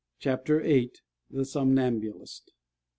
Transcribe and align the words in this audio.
CHAPTER 0.17 0.61
VIII 0.61 0.93
_The 1.31 1.45
Somnambulist. 1.45 2.53